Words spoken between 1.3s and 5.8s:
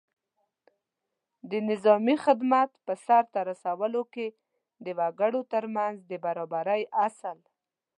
د نظامي خدمت په سرته رسولو کې د وګړو تر